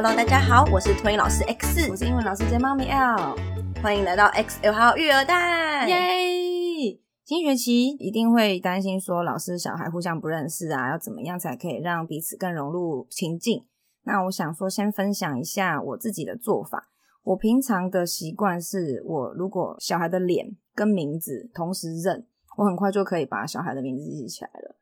[0.00, 3.36] Hello，大家好，我是托婴老师 X，我是英文老师兼妈咪 L，
[3.82, 5.88] 欢迎来到 X 六号育儿袋。
[5.88, 7.00] 耶！
[7.24, 13.66] 新学期一定会担心说老师小孩互相不认识啊，要怎么样才可以让彼此更融入情境？
[14.04, 16.90] 那我想说，先分享一下我自己的做法。
[17.24, 22.24] 我平常的习惯是，我如果小孩的脸跟名字同时认，
[22.58, 24.76] 我很快就可以把小孩的名字记起来了。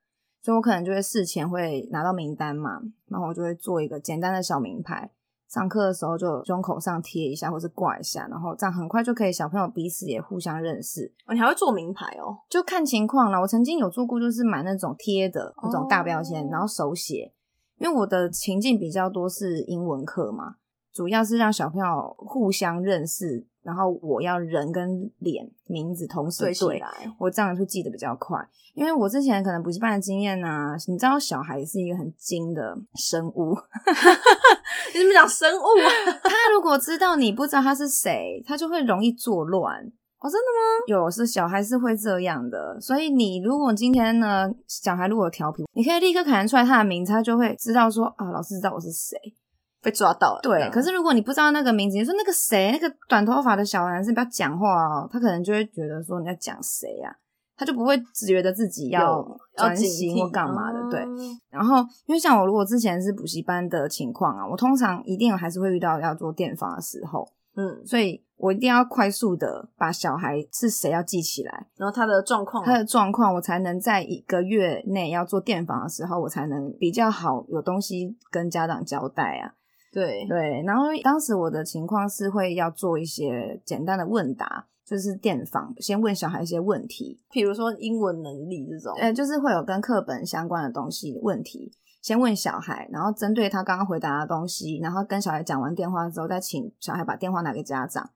[0.46, 5.10] 所以我可能就会事前会拿到名单嘛，然后我就会做一个简单的小名牌，
[5.48, 11.12] 上课的时候就胸口上贴一下，或是挂一下，然后这样很快就可以小朋友彼此也互相认识。
[11.26, 12.38] 哦，你还会做名牌哦？
[12.48, 13.40] 就看情况啦。
[13.40, 17.32] 我曾经有做过，就是买那种贴的那种大标签，哦，然后手写，
[17.78, 20.58] 因为我的情境比较多是英文课嘛，
[20.96, 23.46] 主要是让小朋友互相认识。
[23.62, 26.88] 然后我要人跟脸名字同时对起来，
[27.18, 28.38] 我这样会记得比较快。
[28.74, 33.56] 因为我之前可能补习班的经验啊，你知道小孩是一个很精的生物，
[34.94, 35.90] 你怎么讲生物啊？
[36.22, 39.80] 他如果知道你不知道他是谁，他就会容易作乱。
[40.20, 40.84] 哦，真的吗？
[40.86, 42.80] 有，是小孩是会这样的。
[42.80, 49.18] 所以你如果今天呢，小孩如果调皮，你可以立刻喊出来他的名字，他就会知道说啊，老师知道我是谁。
[49.86, 50.40] 被抓到了。
[50.42, 57.16] 对，可是如果你不知道那个名字，你说那个谁，那个短头发的小男生不要讲话哦，他可能就会觉得说你在讲谁呀，
[57.56, 59.24] 他就不会觉得自己要
[59.56, 60.90] 专心或干嘛的。
[60.90, 61.06] 对，
[61.50, 61.76] 然后
[62.06, 79.54] 因为像我如果之前是补习班的情况啊，我通常一定还是会遇到要做电访的时候，嗯，所以我一定要快速的把小孩是谁要记起来，然后他的状况，他的状况，我才能在一个月内要做电访的时候，我才能比较好有东西跟家长交代啊。
[79.92, 98.10] 对对，然后当时我的情况是会要做一些简单的问答，就是电访，先问小孩一些问题，比如说英文能力这种，呃，就是会有跟课本相关的东西问题，先问小孩，然后针对他刚刚回答的东西，然后跟小孩讲完电话之后，再请小孩把电话拿给家长。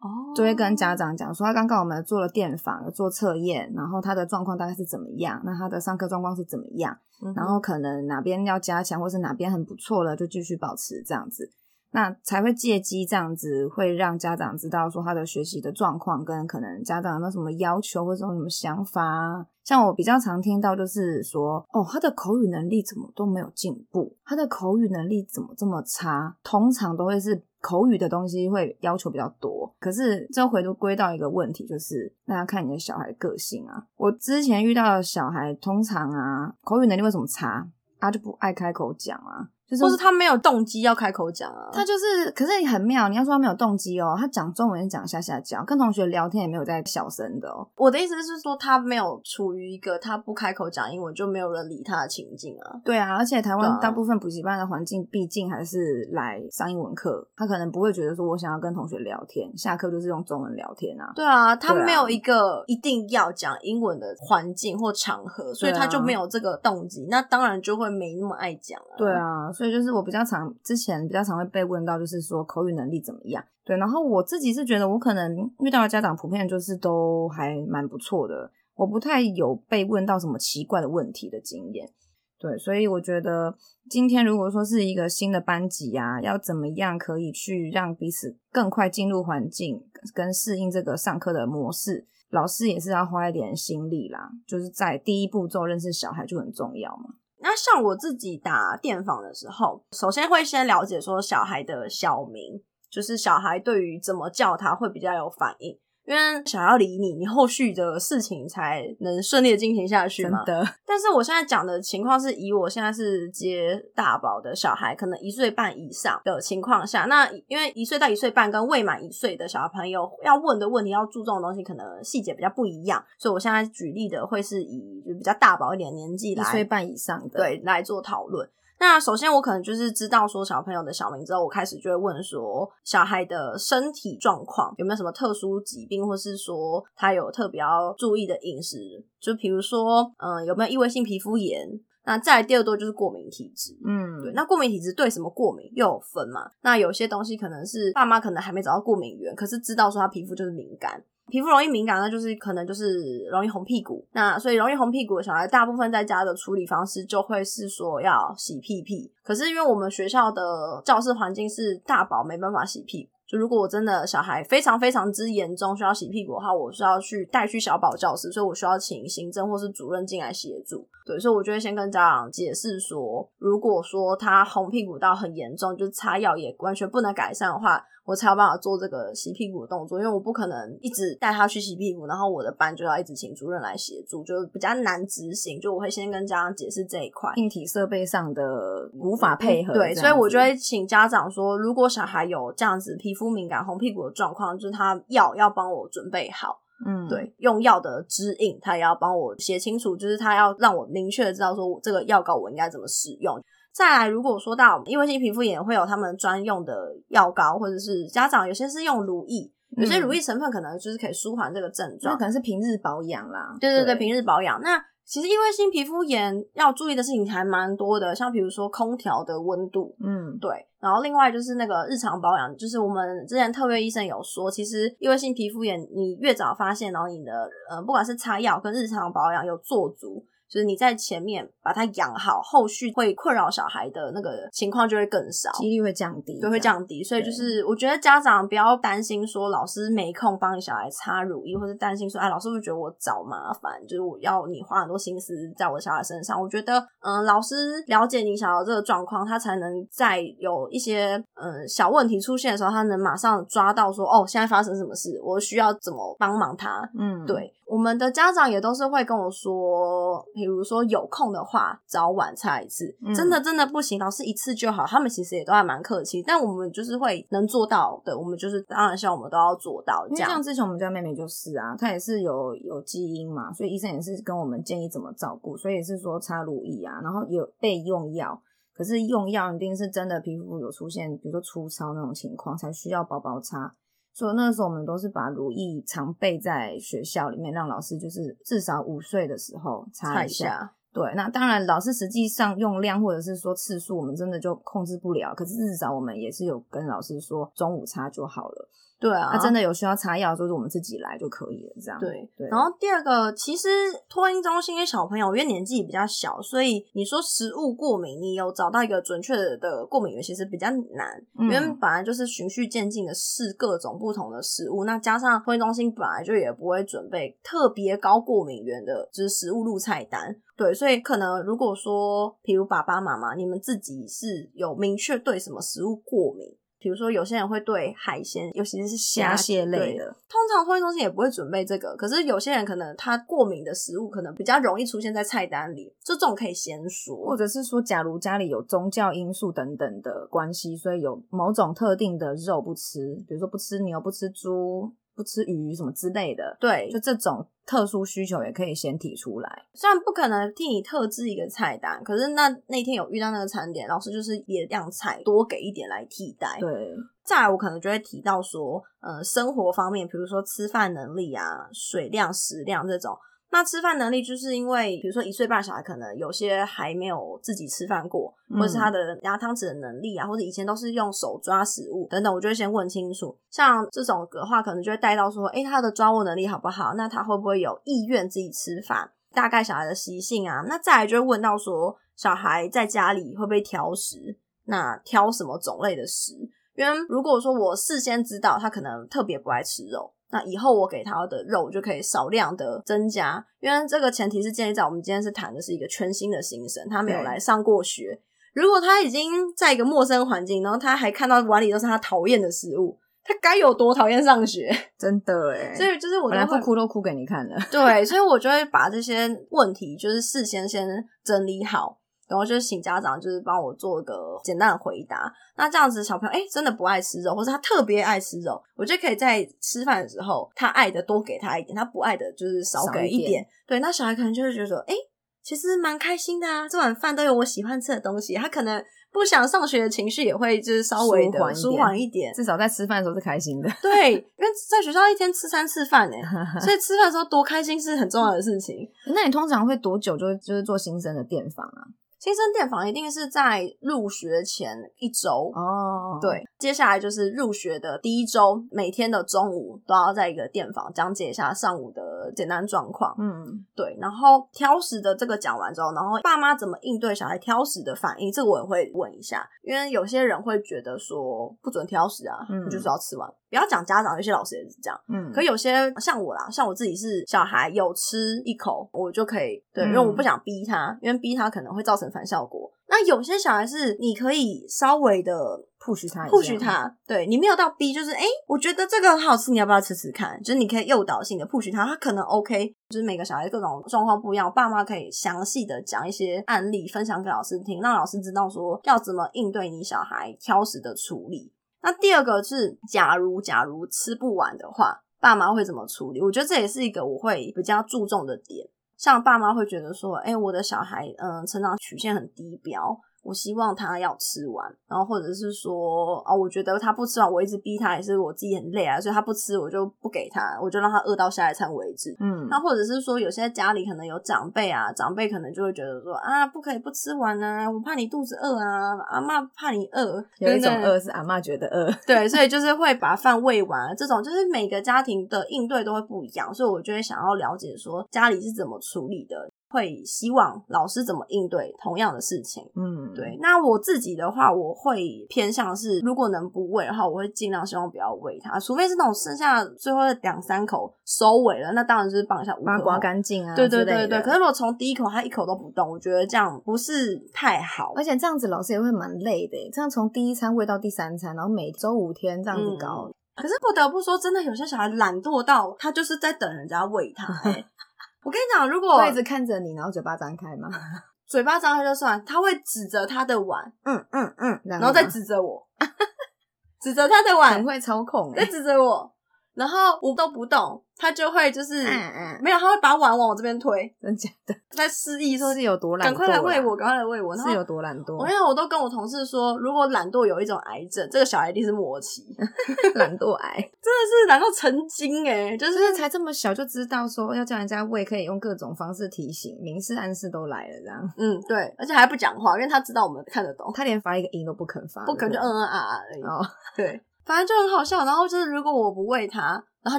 [0.00, 5.40] 哦，就会跟家长讲说，他刚刚我们做了电访，做测验，然后他的状况大概是怎么样？
[5.44, 6.96] 那他的上课状况是怎么样？
[7.22, 11.52] 嗯、然后可能哪边要加强，或是哪边很不错了，就继续保持这样子，
[11.90, 19.46] 那才会借机这样子，会让家长知道说他的学习的状况，跟可能家长有没有什么要求，或者有什么想法。
[19.62, 26.38] 像我比较常听到就是说，哦，他的口语能力怎么都没有进步，他的口语能力怎么这么差？
[26.42, 27.44] 通常都会是。
[27.60, 33.86] 口语的东西会要求比较多，可是这回都归到一个问题，就是那要看你的小孩个性啊。
[33.96, 37.68] 我之前遇到的小孩，通常啊，口语能力为什么差？
[37.98, 39.50] 他就不爱开口讲啊。
[39.70, 43.08] 就是、或是他没有动机要开口讲啊，他就是，可是你很妙。
[43.08, 47.66] 你要说他没有动机哦，他讲中文讲下下讲，跟同学聊天也没有在小声的哦。
[47.76, 52.80] 我的意思是说，他没有处于一个他不开口讲英文就没有人理他的情境啊。
[52.84, 61.12] 对啊，而且台湾大部分补习班的环境，毕竟还是来上英文课，他可能不会觉得说我想要跟同学聊天，下课就是用中文聊天啊。
[61.14, 68.96] 对啊，他没有一个一定要讲英文的环境或场合，所以他就没有这个动机，那当然就会没那么爱讲了。
[68.98, 70.50] 对啊，所以就是我比较常。
[70.64, 73.44] 之前比较常会被问到，就是说口语能力怎么样？
[73.62, 81.90] 对，然后我自己是觉得，我可能遇到的家长普遍就是都还蛮不错的，我不太有被问到什么奇怪的问题的经验。
[82.38, 83.54] 对，所以我觉得
[83.90, 89.84] 今天如果说是一个新的班级啊，要怎么样可以去让彼此更快进入环境，
[90.14, 94.30] 跟适应这个上课的模式，老师也是要花一点心力啦。
[94.46, 97.16] 就是在第一步骤认识小孩就很重要嘛。
[97.42, 105.78] 那像我自己打电访的时候，首先会先了解说小孩的小名，就是小孩对于怎么叫他会比较有反应。
[106.06, 110.42] 因为想要理你，你后续的事情才能顺利的进行下去嘛。
[110.44, 110.74] 真的。
[110.84, 128.48] 但是我现在讲的情况是以我现在是接大宝的小孩，可能一岁半以上的情况下，那因为一岁到一岁半跟未满一岁的小朋友要问的问题、要注重的东西，可能细节比较不一样，所以我现在举例的会是以就比较大宝一点年纪来，一岁半以上的，对，来做讨论。
[128.80, 138.78] 那首先，我可能就是知道说小朋友的小名之后，我开始就会问说小孩的身体状况有没有什么特殊疾病，或是说他有特别要注意的饮食，
[139.20, 141.68] 就比如说，嗯，有没有异位性皮肤炎？
[142.06, 144.32] 那再来第二多就是过敏体质，嗯，对。
[144.32, 146.50] 那过敏体质对什么过敏又有分嘛？
[146.62, 151.04] 那有些东西可能是爸妈可能还没找到过敏源，可是知道说他皮肤就是敏感。
[151.30, 154.04] 皮肤容易敏感，那就是可能就是容易红屁股。
[154.12, 159.10] 那所以容易红屁股的小孩，大部分在家的处理方式就会是说要洗屁屁。
[159.22, 170.86] 可是因为我们学校的教室环境是大宝没办法洗屁股，就如果我真的小孩非常非常之严重，需要洗屁股的话，我需要去带去小宝教室，所以我需要请行政或是主任进来协助。
[171.04, 177.84] 对，所以我就会先跟家长解释说，如果说他红屁股到很严重，就是擦药也完全不能改善的话。
[178.06, 185.60] 我才有办法做这个洗屁股的动作，因为我不可能一直带他去洗屁股，然后我的班就要一直请主任来协助，就比较难执行。
[185.60, 189.74] 就我会先跟家长解释这一块，硬体设备上的无法配合。
[189.74, 196.58] 对，所以我就会请家长说，如果小孩有这样子皮肤敏感、红屁股的状况，就是他药要帮我准备好。
[196.86, 203.40] 嗯，对，用药的指引他也要帮我写清楚，就是他要让我明确的知道说，我这个药膏我应该怎么使用。
[203.72, 213.56] 再来，如果说到因为性皮肤炎，会有他们专用的药膏，或者是家长有些是用乳液，有些乳液成分可能就是可以舒缓这个症状，那可能是平日保养啦。
[213.60, 214.60] 对对对，对平日保养。
[214.60, 214.76] 那
[215.10, 220.48] 其实异位性皮肤炎要注意的事情还蛮多的，像比如说空调的温度，嗯，对。
[220.78, 227.32] 然后另外就是那个日常保养，就是我们之前特约医生有说，其实异位性皮肤炎你越早发现，然后你的
[227.68, 230.24] 呃不管是擦药跟日常保养有做足。
[230.50, 237.04] 就是你在前面把它养好，后续会困扰小孩的那个情况就会更少，几率会降低，对，会降低。
[237.04, 243.80] 所以就是我觉得家长不要担心说老师没空帮你小孩擦乳液，或者担心说哎，老师会觉得我找麻烦？
[243.86, 246.40] 就是我要你花很多心思在我小孩身上。
[246.40, 247.54] 我觉得嗯，老师
[247.86, 256.82] 了解你小孩这个状况，他才能在有一些嗯小问题出现的时候，他能马上抓到说哦，现在发生什么事，我需要怎么帮忙他。
[256.98, 257.52] 嗯，对。
[257.66, 262.96] 我们的家长也都是会跟我说，比如说有空的话，早晚擦一次。
[263.04, 264.86] 嗯、真的真的不行，老师一次就好。
[264.86, 270.06] 他们其实也都还蛮客气，但我们就是会能做到的，我们就是当然像我们都要做到。
[270.08, 278.42] 这样，像之前我们家妹妹就是啊，她也是有有基因嘛，所以医生也是跟我们建议怎么照顾，所以也是说擦乳液啊，然后有备用药。
[278.72, 283.74] 可是用药一定是真的皮肤有出现，比如说粗糙那种情况，才需要薄薄擦。
[284.20, 290.44] 所以那时候我们都是把如意常备在学校里面，让老师就是至少午睡的时候擦一下。
[290.44, 295.34] 下对，那当然老师实际上用量或者是说次数，我们真的就控制不了。
[295.34, 298.68] 可是至少我们也是有跟老师说中午擦就好了。
[299.00, 301.98] 对啊，他真的有需要擦药，就是我们自己来就可以了，这样。
[301.98, 302.46] 对对。
[302.48, 303.66] 然后第二个，其实
[304.10, 311.24] 托婴中心的小朋友因为年纪比较小，所以你说食物过敏，你有找到一个准确的过敏源，其实比较难。
[311.38, 311.44] 嗯。
[311.44, 320.36] 因为本来就是循序渐进的试各种不同的食物，那加上托婴中心本来就也不会准备特别高过敏源的，就是食物入菜单。
[320.58, 326.54] 对，所以可能如果说，比如爸爸妈妈，你们自己是有明确对什么食物过敏。
[326.80, 331.94] 比如说，有些人会对海鲜，尤其是虾蟹类的，通常婚宴中心也不会准备这个。
[331.94, 337.14] 可是有些人可能他过敏的食物，可能比较容易出现在菜单里，就这种可以先说。
[337.16, 344.90] 或者是说，假如家里有宗教因素等等的关系，所以有某种特定的肉不吃，比如说不吃牛、不吃猪。
[345.20, 349.66] 不吃鱼什么之类的，对，就这种特殊需求也可以先提出来。
[349.74, 356.56] 虽然不可能替你特制一个菜单，可是那那天有遇到那个餐点，老师就是也让菜多给一点来替代。
[356.58, 363.14] 对，再来我可能就会提到说，呃，生活方面，比如说吃饭能力啊、水量、食量这种。
[363.52, 373.36] 那吃饭能力，就是因为比如说一岁半小孩，可能有些还没有自己吃饭过，或者是他的拿汤匙的能力啊，或者以前都是用手抓食物等等，我就会先问清楚。
[373.50, 376.94] 像这种的话，可能就会带到说，诶，他的抓握能力好不好？
[376.94, 379.10] 那他会不会有意愿自己吃饭？
[379.34, 384.38] 大概小孩的习性啊，那再来就会问到说，小孩在家里会不会挑食？
[384.66, 386.34] 那挑什么种类的食？
[386.76, 390.12] 因为如果说我事先知道他可能特别不爱吃肉。
[390.32, 398.20] 那以后我给他的肉就可以少量的增加，因为这个前提是建立在我们今天是谈的是一个全新的新生，他没有来上过学。
[398.52, 404.68] 如果他已经在一个陌生环境，然后他还看到碗里都是他讨厌的食物，他该有多讨厌上学？
[404.98, 407.56] 真的诶，所以就是我本来不哭都哭给你看了。
[407.70, 410.88] 对，所以我就会把这些问题就是事先先
[411.24, 411.99] 整理好。
[412.30, 415.30] 然后就是请家长，就是帮我做一个简单的回答。
[415.56, 423.44] 那这样子，小朋友哎，真的不爱吃肉，或者他特别爱吃肉，我就可以在吃饭的时候，他爱的多给他一点，他不爱的就是少给一点。
[423.66, 424.94] 对，那小孩可能就会觉得说，哎，
[425.42, 428.34] 其实蛮开心的啊，这碗饭都有我喜欢吃的东西。
[428.34, 428.82] 他可能
[429.12, 433.68] 不想上学的情绪也会就是稍微的舒缓一点，至少在吃饭的时候是开心的。
[433.82, 436.16] 对，因为在学校一天吃三次饭呢，
[436.60, 438.88] 所以吃饭的时候多开心是很重要的事情。
[439.14, 441.82] 那你通常会多久就就是做新生的电访啊？
[442.20, 446.20] 新生电访一定是在入学前一周哦，oh.
[446.20, 453.16] 对，接下来就是入学的第一周，每天的中午都要在一个电访讲解一下上午的简单状况。
[453.18, 453.96] 嗯，对。
[453.98, 463.26] 然后挑食的这个讲完之后，然后爸妈怎么应对小孩挑食的反应，这个我也会问一下，因为有些人会觉得说不准挑食啊，嗯，就是要吃完。
[463.48, 465.00] 不要讲家长，有些老师也是这样。
[465.08, 472.70] 嗯，可有些像我啦，像我自己是小孩有吃一口，我就可以对，嗯，因为我不想逼他，因为逼他可能会造成反效果。
[472.88, 475.32] 那有些小孩是你可以稍微的
[475.78, 480.42] push 他，push 他，对，你没有到逼，就是哎、欸、我觉得这个很好吃，你要不要吃吃看？
[480.42, 482.74] 就是你可以诱导性的 push 他，他可能 OK。
[482.88, 491.52] 就是每个小孩各种状况不一样，爸妈可以详细的讲一些案例分享给老师听，让老师知道说要怎么应对你小孩挑食的处理。
[491.82, 496.20] 那第二个是，假如假如吃不完的话，爸妈会怎么处理？
[496.20, 498.68] 我觉得这也是一个我会比较注重的点。
[499.00, 503.00] 像爸妈会觉得说，哎，我的小孩，嗯，成长曲线很低标。
[503.22, 512.16] 我希望他要吃完，然后或者是说，哦，我觉得他不吃完，我一直逼他，也是我自己很累啊，所以他不吃，我就不给他，我就让他饿到下一餐为止。
[512.18, 529.49] 嗯，那或者是说，有些家里可能有长辈啊，长辈可能就会觉得说，啊，不可以不吃完啊，我怕你肚子饿啊，阿嬷怕你饿，有一种饿是阿嬷觉得饿，对，所以就是会把饭喂完，这种就是每个家庭的应对都会不一样，所以我就会想要了解说家里是怎么处理的。
[529.70, 533.38] 会希望老师怎么应对同样的事情，嗯，对。
[533.40, 544.20] 那我自己的话，我会偏向是，如果能不喂的话，我会尽量希望不要喂它，除非是那种剩下最后的两三口收尾了，那当然就是帮一下，把它刮干净啊，对对对对。
[544.22, 553.04] 可是如果从第一口他一口都不动，我觉得这样不是太好，而且这样子老师也会蛮累的，这样从第一餐喂到第三餐，然后每周五天这样子搞。
[553.06, 553.14] 嗯。
[553.36, 557.32] 可是不得不说，真的有些小孩懒惰到他就是在等人家喂他。
[558.22, 560.68] 我跟你讲，如果会一直看着你，然后嘴巴张开吗？
[561.26, 565.66] 嘴巴张开就算，他会指着他的碗，嗯嗯嗯，然后再指着我，
[566.82, 569.10] 指着他的碗，很会操控，再指着我，
[569.54, 570.82] 然后我都不动。
[571.00, 578.18] 他就会就是，嗯嗯，没有，他会把碗往我这边推，真假的，在示意说是有多懒惰，赶快来喂我，赶快来喂我，是有多懒惰。
[578.18, 582.36] 我跟你讲，我都跟我同事说，如果懒惰有一种癌症，这个小孩一定是末期，
[582.96, 591.12] 懒惰癌，真的是懒到成精哎，就是、就是、才这么小就知道说要叫人家喂，可以用各种方式提醒，明示暗示都来了这样。
[591.16, 596.22] 嗯，对，而且还不讲话，因为他知道我们看得懂，他连发一个音都不肯发，不肯就嗯嗯啊啊而已。
[596.22, 598.04] 哦，对，反正就很好笑。
[598.04, 599.98] 然后就是如果我不喂它，然后他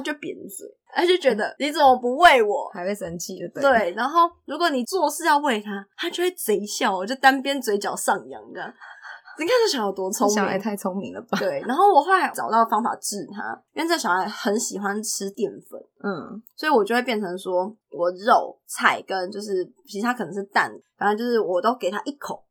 [0.00, 0.66] 就扁嘴。
[0.94, 3.94] 他就觉得你怎么不喂我，还会生气，对对。
[3.96, 8.68] 然后如果你做事要喂它，它就会贼笑，我就单边嘴角上扬这样。
[9.40, 11.38] 你看这小孩有多聪明，小孩太聪明了吧？
[11.38, 11.62] 对。
[11.66, 22.44] 然后我后来找到方法治他，因为这小孩很喜欢吃淀粉，嗯，所以我就会变成说我肉菜跟就是其他可能是蛋，反正就是我都给他一口，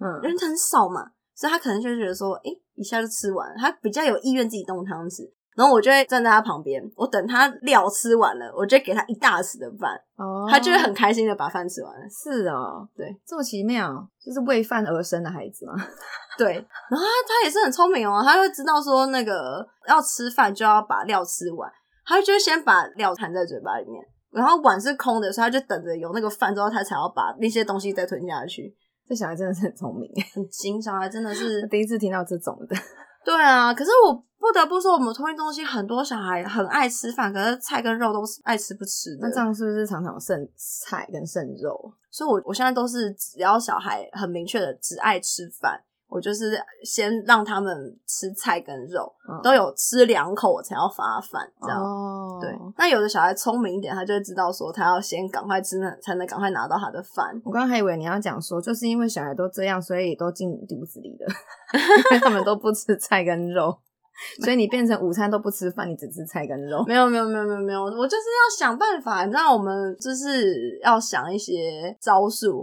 [0.00, 5.30] 嗯，因为他很少嘛，所以他可能就会觉得说，哎、欸，一下就吃完，他比较有意愿自己动汤匙。
[5.56, 12.00] 然后我就会站在他旁边，我等他料吃完了，我就给他一大匙的饭，哦，他就会很开心的把饭吃完了。
[12.10, 15.74] 是哦，对，这么奇妙，就是为饭而生的孩子嘛。
[16.36, 21.70] 对，然后他他也是很聪明哦，他会知道说那个要吃饭就要把料吃完，
[22.04, 28.74] 他就先把料含在嘴巴里面，然后碗是空的，所以他就等着有那个饭之后，他才要把那些东西再吞下去。
[29.08, 32.76] 这小孩真的是很聪明， 很精，小孩真的是第一次听到这种的。
[33.24, 39.20] 对啊，可是我不得不说，我们托运中心很多小孩很爱吃饭，可是菜跟肉都是爱吃不吃的。
[39.22, 41.90] 那这样是不是常常剩菜跟剩肉？
[42.10, 45.82] 所以我我现在都是只要小孩很明确的只爱吃饭，
[46.14, 47.74] 我就是先让他们
[48.06, 51.82] 吃菜跟肉，嗯、都有吃两口我才要发饭，这样。
[51.82, 52.56] 哦，对。
[52.78, 57.34] 那有的小孩聪明一点，他就会知道说他要先赶快吃，才能赶快拿到他的饭。
[57.44, 61.26] 我刚刚还以为你要讲说，就是因为小孩都这样，所以都进你肚子里的。
[62.12, 63.76] 因为他们都不吃菜跟肉，
[64.44, 66.84] 所以你变成午餐都不吃饭，你只吃菜跟肉。
[66.86, 71.52] 没有没有没有没有没有，我就是要想办法，让我们就是要想一些
[72.00, 72.62] 招数，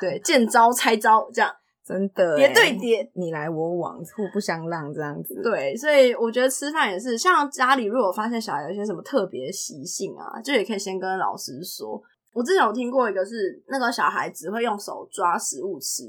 [0.00, 1.50] 对，见招拆招这样，
[1.84, 5.40] 真的叠对叠，你来我往，互不相让这样子。
[5.42, 12.02] 对，所以我觉得吃饭也是，像家里如果发现小孩有一些什么特别习性啊，就也可以先跟老师说。
[12.32, 16.04] 我之前有听过一个是那个小孩只会用手抓食物吃。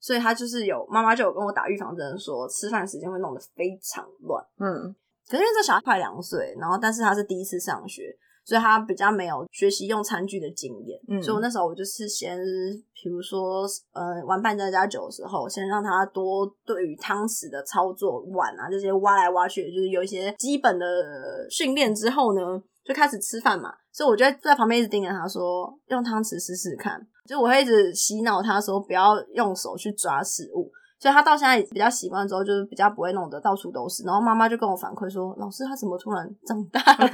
[0.00, 4.44] 所以他就是有妈妈就有跟我打预防针，说吃饭时间会弄得非常乱。
[4.58, 4.94] 嗯，
[5.26, 11.00] 可是因为这小孩快两岁，然后但是他是第一次上学，所以他比较没有学习用餐具的经验。
[11.08, 12.38] 嗯，所以我那时候我就是先，
[13.02, 20.86] 比如说，呃，玩半家家酒的时候，先让他多对于汤匙的操作、碗啊这些挖来挖去，就是有一些基本的
[21.50, 23.72] 训练之后呢，就开始吃饭嘛。
[23.92, 27.00] 所以我就在旁边一直盯着他说，用汤匙试试看。
[27.26, 34.04] 就我会一直洗脑他说不要用手去抓食物，所以他到现在比较习惯之后，就是比较不会弄得到处都是。
[34.04, 37.08] 然后妈妈就跟我反馈说：“老师，他怎么突然长大了？”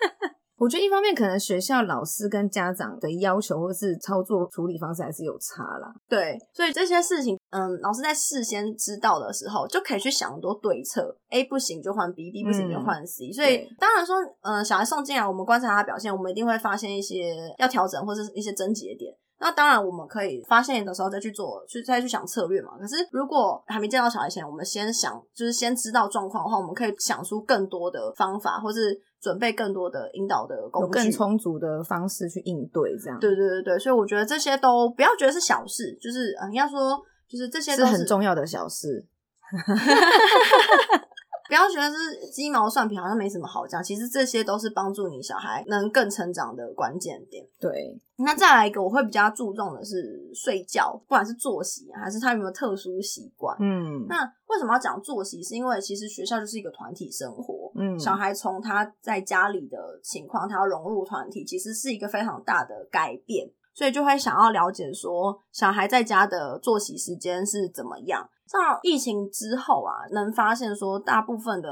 [0.58, 5.94] 我觉得一方面可能学校老师跟家长的要求或是操作处理方式还是有差啦。
[6.08, 11.14] 对，所以这些事情，嗯，老师在事先知道的时候，就可以去想很多对策。
[11.28, 13.28] A 不行就换 B，B 不行就换 C。
[13.28, 19.14] 嗯、所以当然说，嗯，小孩送进来，我们观察他表现，我们一定会发现一些要调整或者是一些症结点。
[19.38, 22.70] 那当然，我们可以发现的时候再去做，去再去想策略嘛。
[22.78, 33.20] 可是如果还没见到小孩前，我们先想，就是先知道状况的话，我们可以想出更多的方法，或是准备更多的引导的工具，更充足的方式去应对这样。
[33.20, 39.06] 对对对对，所以我觉得这些都不要觉得是小事，就是嗯，要说就是这些都是，是很重要的小事。
[41.48, 43.82] 不要觉得是鸡毛蒜皮，好像没什么好讲。
[43.82, 47.46] 其实这些都是帮助你小孩能更成长的关键点。
[47.60, 53.56] 对，那再来一个，我会比较注重的是睡觉，不管是作息还是他有没有特殊习惯。
[53.60, 55.42] 嗯，那为什么要讲作息？
[55.42, 57.72] 是因为其实学校就是一个团体生活。
[57.76, 63.50] 嗯，小孩从他在家里的情况，他要融入团体，其实是一个非常大的改变。
[63.74, 68.26] 所以就会想要了解说，小孩在家的作息时间是怎么样。
[68.46, 71.68] 像疫情之后啊，能发现说，大部分的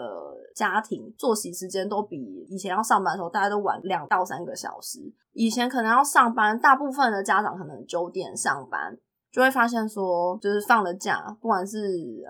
[0.54, 4.98] 家庭作息时间都比以前要上班的时候，大家都晚两到三个小时。
[5.32, 8.96] 以前可能要上班，大部分的家长可能九点上班，
[9.32, 11.78] 就会发现说，就是放了假，不管是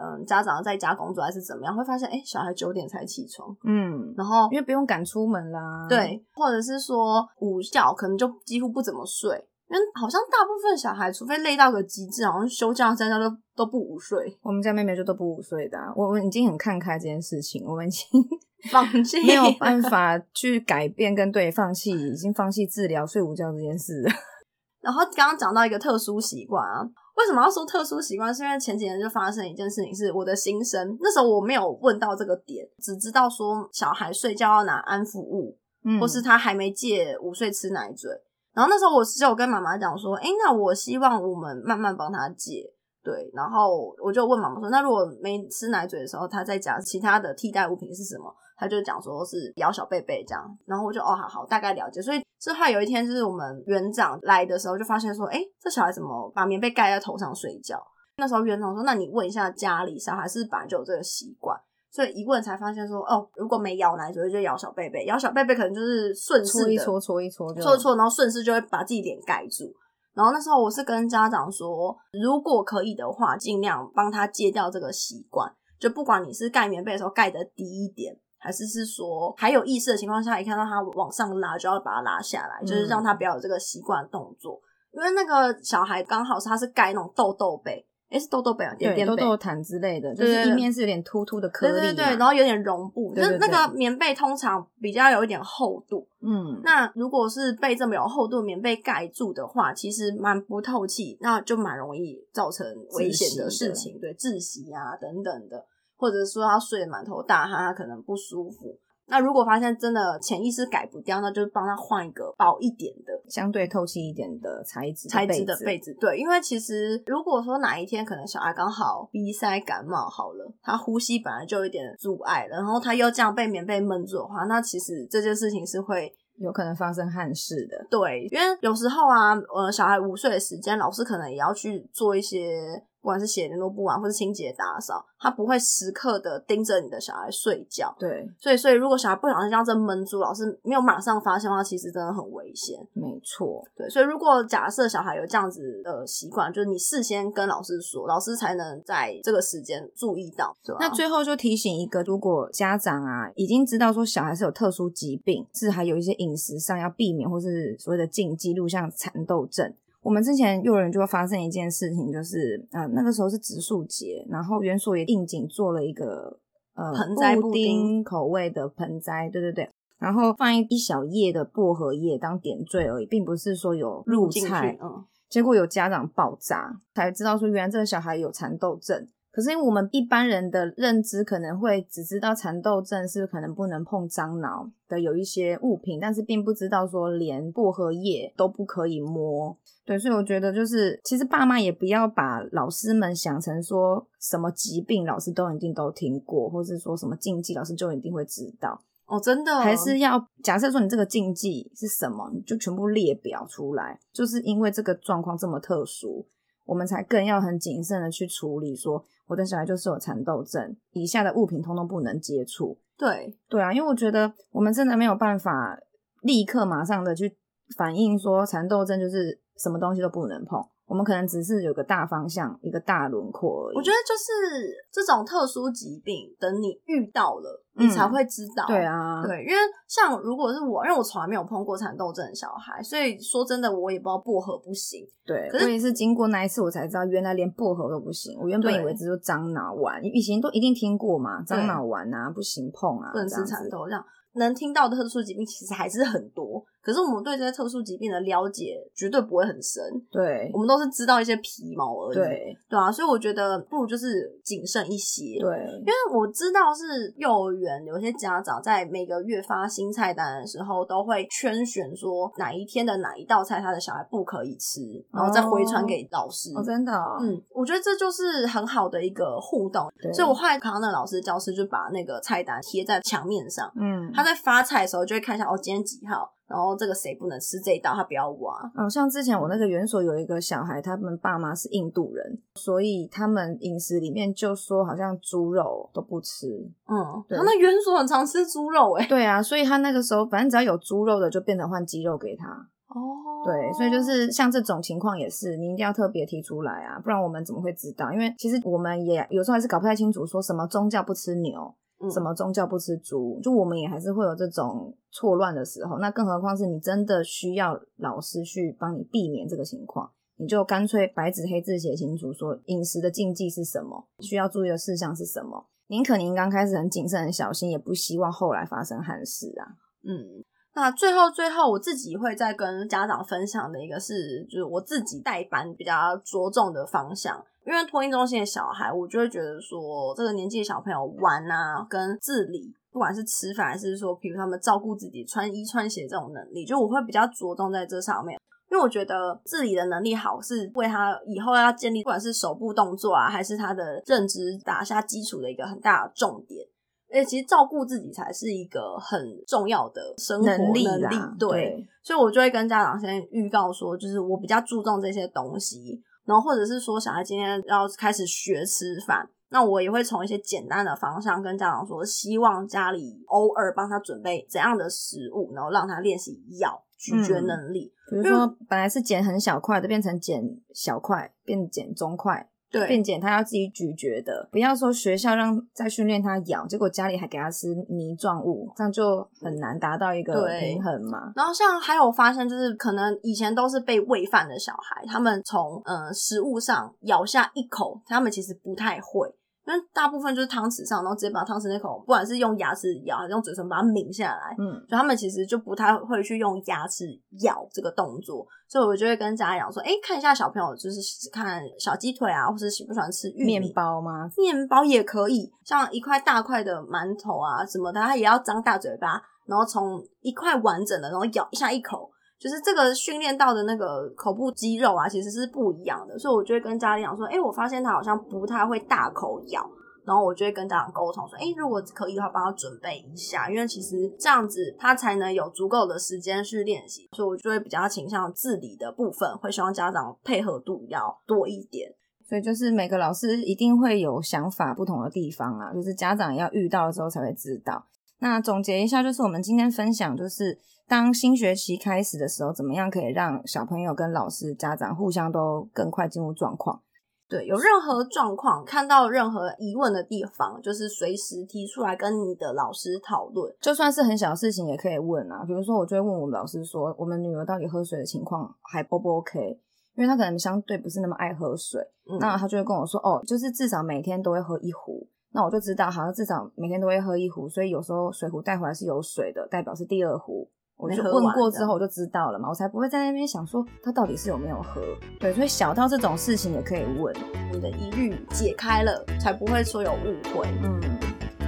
[0.00, 9.48] 嗯家长在家工作还是怎么样，会发现哎、欸，小孩九点才起床，嗯，然后因为不用赶出门啦，对，或者是说午觉可能就几乎不怎么睡。
[9.74, 13.24] 因为好像大部分小孩，除非累到个极致，好像休假在家都
[13.56, 14.38] 都不午睡。
[14.40, 15.92] 我们家妹妹就都不午睡的啊。
[15.96, 18.06] 我们已经很看开这件事情，我们已经
[18.70, 24.10] 放弃，没有办法去改变跟对放弃，已经放弃治疗睡午觉这件事了。
[24.80, 26.82] 然后刚刚讲到一个特殊习惯啊，
[27.16, 28.32] 为什么要说特殊习惯？
[28.32, 30.96] 是因为前几年就发生一件事情，是我的心声。
[31.00, 38.10] 那时候我没有问到这个点，只知道说小孩睡觉要拿安抚物，嗯，或是他还没戒午睡吃奶嘴。
[38.54, 43.30] 然后那时候我是有跟妈妈讲说，诶，那我希望我们慢慢帮他戒，对。
[43.34, 48.32] 然后我就问妈妈说，那如果没吃奶嘴的时候，他在家其他的替代物品是什么？
[48.56, 50.58] 他就讲说是咬小贝贝这样。
[50.64, 52.00] 然后我就哦，好好，大概了解。
[52.00, 57.84] 所以之后有一天就是我们园长来的时候，就发现说，诶，这小孩怎么把棉被盖在头上睡觉？
[58.18, 61.58] 那时候园长说，那你问一下家里小孩是本来就有这个习惯。
[61.94, 69.72] 所以一问才发现说，哦，如果没咬奶嘴，就咬小贝贝，咬小贝贝可能就是顺势搓一搓，搓一搓，搓一搓，然后顺势就会把自己脸盖住。
[70.12, 75.48] 然后那时候我是跟家长说，如果可以的话，尽量帮他戒掉这个习惯。
[75.78, 84.60] 就不管你是盖棉被的时候盖的低一点，还是是说还有意识的情况下，一看到他往上拉，就要把它拉下来，就是让他不要有这个习惯动作。
[84.94, 87.86] 嗯、因为那个小孩刚好是他是盖那种豆豆被。
[88.14, 108.78] 诶是豆豆被啊，点点被，豆豆毯之类的，就是一面是有点凸凸的颗粒，对对对，然后有点绒布，对对对，就是那个棉被通常比较有一点厚度，嗯，那如果是被这么有厚度棉被盖住的话，其实蛮不透气，那就蛮容易造成危险的事情，对，窒息啊等等的，或者说他睡得满头大汗，他可能不舒服。
[109.06, 115.94] 那如果发现真的潜意识改不掉，那就帮他换一个薄一点的、相对透气一点的材质材质的被子。
[116.00, 127.86] 对，因为其实如果说哪一天可能小孩刚好鼻塞感冒好了，他呼吸本来就有一点阻碍了，然后他又这样被棉被闷住的话，那其实这件事情是会有可能发生憾事的。
[127.90, 132.82] 对，因为有时候啊，呃，小孩午睡的时间，老师可能也要去做一些。
[133.04, 137.94] 不管是写联络簿啊，或是清洁打扫，他不会时刻的盯着你的小孩睡觉。
[137.98, 142.78] 对，所以所以如果小孩不小心这样子闷住，老师没有马上发现的话，其实真的很危险。
[142.94, 150.56] 没错，对，所以如果假设小孩有这样子的习惯，就是你事先跟老师说，老师才能在这个时间注意到。
[150.64, 150.78] 对吧？
[150.80, 159.74] 那最后就提醒一个，如果家长啊已经知道说小孩是有特殊疾病，是还有一些饮食上要避免或是所谓的禁忌，如像蚕豆症。
[160.04, 166.38] 我们之前幼儿园就会发生一件事情，就是呃那个时候是植树节，然后园所也应景做了一个
[166.74, 174.78] 呃盆栽布丁口味的盆栽，对对对，然后放一一小叶的薄荷叶当点缀而已，并不是说有入菜。
[174.82, 179.08] 嗯，结果有家长爆炸，才知道说原来这个小孩有蚕豆症。
[179.34, 189.58] 可是因为我们一般人的认知可能会只知道蚕豆症是可能不能碰樟脑的有一些物品，但是并不知道说连薄荷叶都不可以摸。
[189.84, 198.80] 对，所以我觉得就是其实爸妈也不要把老师们想成说什么疾病老师都一定都听过，或是说什么禁忌老师就一定会知道。
[199.06, 199.58] 哦，真的？
[199.58, 206.24] 还是要假设说你这个禁忌是什么，你就全部列表出来，就是因为这个状况这么特殊。
[206.66, 212.78] 我们才更要很谨慎的去处理，说我的小孩就是有蚕豆症，以下的物品通通不能接触。
[212.96, 215.78] 对，对啊，因为我觉得我们真的没有办法
[216.22, 217.36] 立刻马上的去
[217.76, 220.64] 反映说蚕豆症就是什么东西都不能碰。
[220.86, 223.76] 我们可能只是有个大方向，一个大轮廓而已。
[223.76, 228.64] 我觉得就是这种特殊疾病，等你遇到了，你才会知道。
[228.66, 229.56] 嗯、对啊，对，因为
[229.88, 235.06] 像如果是我，因为我从来没有碰过蚕豆症的小孩，所以说真的我也不知道薄荷不行。
[235.24, 238.38] 对，可是我也是经过那一次，我才知道原来连薄荷都不行。
[238.38, 244.04] 我原本以为只是樟脑丸，以前都一定听过嘛，樟脑丸啊不行碰啊，不能吃蚕豆这样。
[244.36, 246.62] 能听到的特殊疾病其实还是很多。
[246.84, 266.50] 可是我们对这些特殊疾病的了解绝对不会很深，对，我们都是知道一些皮毛而已，对，对啊，所以我觉得不如就是谨慎一些，对，因为我知道是幼儿园有些家长在每个月发新菜单的时候，都会圈选说哪一天的哪一道菜他的小孩不可以吃，然后再回传给老师。
[266.54, 276.30] 哦，真的哦，嗯，我觉得这就是很好的一个互动，对，所以我后来看到那个老师教室就把那个菜单贴在墙面上，嗯，他在发菜的时候就会看一下哦，今天几号。
[276.46, 278.72] 然后这个谁不能吃这一道，他不要挖。
[278.76, 286.46] 嗯，像之前我那个园所有一个小孩，他们爸妈是印度人，所以他们饮食里面就说好像猪肉都不吃。
[286.86, 289.06] 嗯，对他那园所很常吃猪肉诶。
[289.06, 292.48] 对啊，所以他那个时候反正只要有猪肉的，就变成换鸡肉给他。
[292.88, 293.00] 哦，
[293.44, 298.12] 对，所以就是像这种情况也是，你一定要特别提出来啊，不然我们怎么会知道？
[298.12, 301.74] 因为其实我们也有时候还是搞不太清楚，说什么宗教不吃牛。
[302.12, 303.40] 什么宗教不吃猪？
[303.42, 305.98] 就我们也还是会有这种错乱的时候。
[305.98, 315.66] 那更何况是你真的需要老师去帮你避免这个情况，你就干脆白纸黑字写清楚，说饮食的禁忌是什么，需要注意的事项是什么。
[315.88, 319.76] 宁可您刚开始很谨慎、很小心，也不希望后来发生憾事啊。
[320.02, 320.44] 嗯。
[320.76, 327.40] 那最后最后，我自己会再跟家长分享的一个是，就是我自己带班比较着重的方向。
[327.66, 338.38] 因为托婴中心的小孩，我就会觉得说，这个年纪的小朋友玩啊，跟自理，不管是吃饭还是说，比如他们照顾自己、穿衣穿鞋这种能力，就我会比较着重在这上面。
[338.70, 346.66] 因为我觉得自理的能力好，是为他以后要建立，不管是手部动作啊，还是他的认知打下基础的一个很大的重点。
[347.12, 367.92] 哎，其实照顾自己才是一个很重要的生活能力，能力对，对，所以我就会跟家长先预告说，就是我比较注重这些东西，然后或者是说小孩今天要开始学吃饭，那我也会从一些简单的方向跟家长说，希望家里偶尔帮他准备怎样的食物，然后让他练习咬咀嚼能力。
[368.10, 372.50] 嗯，比如说本来是剪很小块的，变成剪小块，变剪中块。
[372.74, 381.32] 对，并且他要自己咀嚼的，不要说学校让在训练他咬，结果家里还给他吃泥状物，这样就很难达到一个平衡嘛。
[381.36, 389.32] 然后像还有发现，就是可能以前都是被喂饭的小孩，他们从嗯食物上咬下一口，他们其实不太会。
[389.66, 397.06] 因为大部分就是汤匙上，然后直接把汤匙那口，不管是用牙齿咬还是用嘴唇把它抿下来，嗯，所以他们其实就不太会去用牙齿
[397.40, 401.00] 咬这个动作，所以我就会跟家长说，哎，看一下小朋友就是
[401.32, 404.30] 看小鸡腿啊，或是喜不喜欢吃玉米面包吗？
[404.36, 412.10] 面包也可以，像一块大块的馒头啊什么的，他也要张大嘴巴，然后从一块完整的，然后咬一下一口。
[412.38, 419.66] 就是这个训练到的那个口部肌肉啊，其实是不一样的，所以我就会跟家长说，哎，我发现他好像不太会大口咬，
[420.04, 431.90] 然后我就会跟家长沟通说，哎，如果可以的话，帮他准备一下，因为其实这样子他才能有足够的时间去练习，所以我就会比较倾向自理的部分，会希望家长配合度要多一点。
[432.28, 437.86] 所以就是每个老师一定会有想法不同的地方啊，就是家长要遇到的时候才会知道。
[438.18, 440.58] 那总结一下，就是我们今天分享就是。
[440.86, 446.82] 当新学期开始的时候，怎么样可以让小朋友跟老师、家长互相都更快进入状况？
[447.26, 453.52] 对，有任何状况，看到任何疑问的地方，就是随时提出来跟你的老师讨论。
[453.62, 455.42] 就算是很小的事情，也可以问啊。
[455.46, 459.58] 比如说，我就会问我们老师说，我们女儿到底喝水的情况还 O 不 OK？
[459.96, 465.08] 因为她可能相对不是那么爱喝水，嗯、那她就会跟我说，哦，就是至少每天都会喝一壶。
[465.32, 470.48] 那我就知道，好像至少每天都会喝一壶，所以有时候水壶带回来是有水的，代表是第二壶。
[470.76, 474.82] 我就问过之后，我就知道了嘛，我才不会在那边想说他到底是有没有喝。
[475.18, 477.14] 对，所以小到这种事情也可以问，
[477.52, 480.46] 你的疑虑解开了，才不会说有误会。
[480.62, 480.80] 嗯，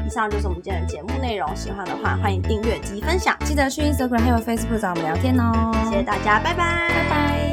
[0.07, 5.73] 以上就是我们今天的节目内容，喜欢的话欢迎订阅及分享，记得去 Instagram 还有 Facebook 找我们聊天哦。
[5.91, 7.46] 谢谢大家，拜拜，拜拜。